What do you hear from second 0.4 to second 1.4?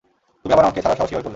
তুমি আবার আমাকে ছাড়ার সাহস কিভাবে করলে?